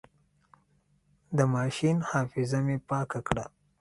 [1.37, 3.45] د ماشين حافظه مې پاکه کړه.